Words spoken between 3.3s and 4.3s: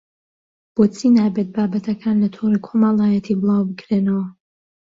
بڵاوبکرێنەوە